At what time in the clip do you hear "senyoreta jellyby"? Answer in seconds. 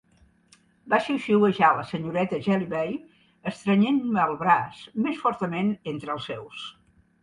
1.91-2.97